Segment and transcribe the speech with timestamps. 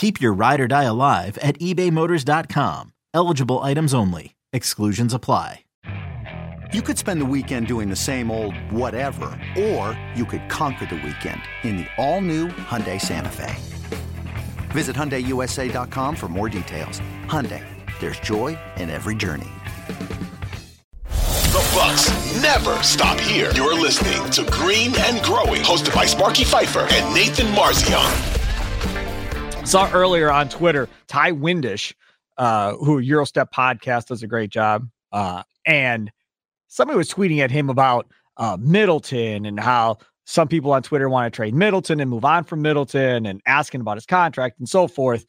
[0.00, 2.94] Keep your ride or die alive at ebaymotors.com.
[3.12, 4.34] Eligible items only.
[4.50, 5.66] Exclusions apply.
[6.72, 10.94] You could spend the weekend doing the same old whatever, or you could conquer the
[10.94, 13.54] weekend in the all-new Hyundai Santa Fe.
[14.70, 17.02] Visit HyundaiUSA.com for more details.
[17.26, 17.62] Hyundai,
[18.00, 19.50] there's joy in every journey.
[21.04, 22.08] The Bucks
[22.40, 23.52] never stop here.
[23.54, 28.39] You're listening to Green and Growing, hosted by Sparky Fifer and Nathan Marzion.
[29.64, 31.94] Saw earlier on Twitter, Ty Windish,
[32.38, 34.88] uh, who Eurostep podcast does a great job.
[35.12, 36.10] Uh, and
[36.66, 41.32] somebody was tweeting at him about uh, Middleton and how some people on Twitter want
[41.32, 44.88] to trade Middleton and move on from Middleton and asking about his contract and so
[44.88, 45.26] forth.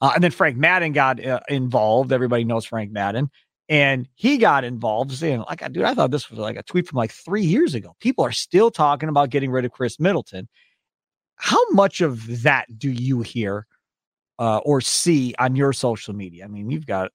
[0.00, 2.12] Uh, and then Frank Madden got uh, involved.
[2.12, 3.30] Everybody knows Frank Madden.
[3.68, 6.96] And he got involved saying, like, dude, I thought this was like a tweet from
[6.96, 7.94] like three years ago.
[8.00, 10.48] People are still talking about getting rid of Khris Middleton.
[11.40, 13.66] How much of that do you hear
[14.38, 16.44] uh, or see on your social media?
[16.44, 17.12] I mean, you've got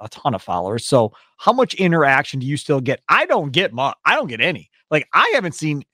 [0.00, 0.84] a, ton of followers.
[0.84, 3.00] So how much interaction do you still get?
[3.08, 3.96] I don't get much.
[4.04, 4.68] I don't get any.
[4.90, 5.84] Like, I haven't seen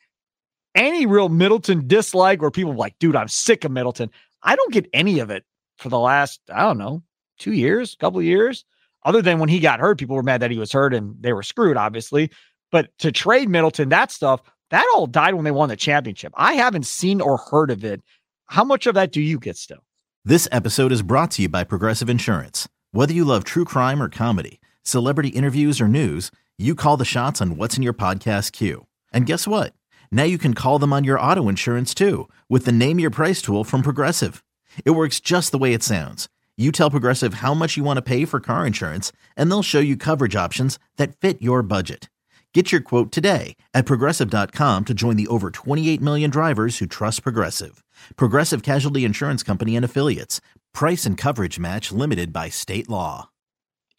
[0.74, 4.10] any real Middleton dislike where people like, dude, I'm sick of Middleton.
[4.42, 5.44] I don't get any of it
[5.76, 7.02] for the last, I don't know,
[7.38, 8.64] two years, couple years.
[9.04, 11.34] Other than when he got hurt, people were mad that he was hurt and they
[11.34, 12.30] were screwed, obviously.
[12.72, 16.32] But to trade Middleton, that stuff, that all died when they won the championship.
[16.36, 18.02] I haven't seen or heard of it.
[18.46, 19.84] How much of that do you get still?
[20.24, 22.68] This episode is brought to you by Progressive Insurance.
[22.92, 27.40] Whether you love true crime or comedy, celebrity interviews or news, you call the shots
[27.40, 28.86] on what's in your podcast queue.
[29.12, 29.74] And guess what?
[30.10, 33.42] Now you can call them on your auto insurance too with the Name Your Price
[33.42, 34.42] tool from Progressive.
[34.84, 36.28] It works just the way it sounds.
[36.56, 39.80] You tell Progressive how much you want to pay for car insurance, and they'll show
[39.80, 42.08] you coverage options that fit your budget.
[42.54, 47.24] Get your quote today at progressive.com to join the over 28 million drivers who trust
[47.24, 47.82] Progressive.
[48.14, 50.40] Progressive Casualty Insurance Company and affiliates.
[50.72, 53.28] Price and coverage match limited by state law.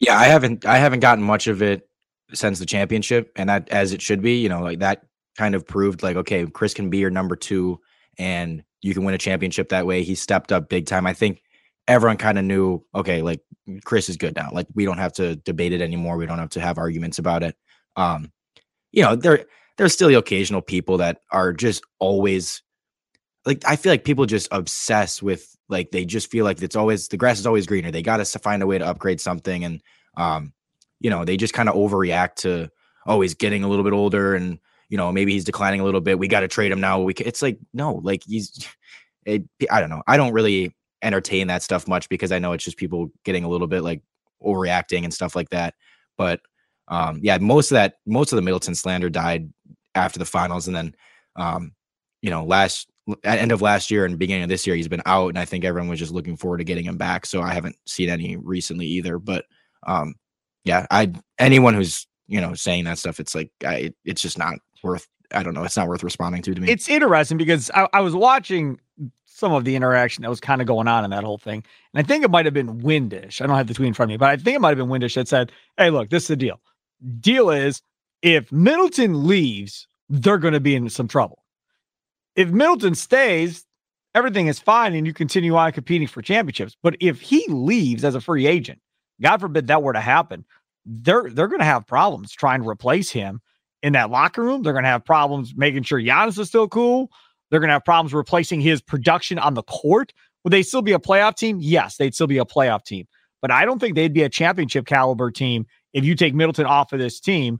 [0.00, 1.86] Yeah, I haven't I haven't gotten much of it
[2.32, 5.02] since the championship and that as it should be, you know, like that
[5.36, 7.78] kind of proved like okay, Khris can be your number 2
[8.18, 10.02] and you can win a championship that way.
[10.02, 11.06] He stepped up big time.
[11.06, 11.42] I think
[11.88, 13.42] everyone kind of knew, okay, like
[13.84, 14.48] Khris is good now.
[14.50, 16.16] Like we don't have to debate it anymore.
[16.16, 17.54] We don't have to have arguments about it.
[17.96, 18.30] Um,
[18.96, 19.44] you know, there
[19.76, 22.62] there's still the occasional people that are just always
[23.44, 27.06] like I feel like people just obsess with like they just feel like it's always
[27.08, 27.92] the grass is always greener.
[27.92, 29.82] They got to find a way to upgrade something, and
[30.16, 30.52] um,
[30.98, 32.70] you know, they just kind of overreact to
[33.06, 34.58] oh he's getting a little bit older and
[34.88, 36.18] you know maybe he's declining a little bit.
[36.18, 37.00] We got to trade him now.
[37.00, 38.66] We can, it's like no, like he's
[39.26, 40.02] it, I don't know.
[40.06, 43.48] I don't really entertain that stuff much because I know it's just people getting a
[43.48, 44.00] little bit like
[44.42, 45.74] overreacting and stuff like that.
[46.16, 46.40] But
[46.88, 49.52] um, yeah, most of that, most of the Middleton slander died
[49.94, 50.94] after the finals, and then,
[51.36, 51.72] um,
[52.22, 52.88] you know, last
[53.24, 55.44] at end of last year and beginning of this year, he's been out, and I
[55.44, 57.26] think everyone was just looking forward to getting him back.
[57.26, 59.18] So I haven't seen any recently either.
[59.18, 59.44] But
[59.86, 60.14] um,
[60.64, 64.54] yeah, I anyone who's you know saying that stuff, it's like I, it's just not
[64.82, 65.06] worth.
[65.32, 65.64] I don't know.
[65.64, 66.70] It's not worth responding to to me.
[66.70, 68.78] It's interesting because I, I was watching
[69.36, 71.62] some of the interaction that was kind of going on in that whole thing.
[71.92, 73.42] And I think it might have been Windish.
[73.42, 74.78] I don't have the tweet in front of me, but I think it might have
[74.78, 76.58] been Windish that said, Hey, look, this is the deal.
[77.20, 77.82] Deal is
[78.22, 81.44] if Middleton leaves, they're going to be in some trouble.
[82.34, 83.64] If Middleton stays,
[84.14, 86.76] everything is fine and you continue on competing for championships.
[86.82, 88.80] But if he leaves as a free agent,
[89.20, 90.44] God forbid that were to happen,
[90.84, 93.40] they're they're going to have problems trying to replace him
[93.82, 94.62] in that locker room.
[94.62, 97.10] They're going to have problems making sure Giannis is still cool.
[97.50, 100.12] They're going to have problems replacing his production on the court.
[100.44, 101.58] Would they still be a playoff team?
[101.60, 103.06] Yes, they'd still be a playoff team.
[103.42, 105.66] But I don't think they'd be a championship caliber team
[105.96, 107.58] if you take Middleton off of this team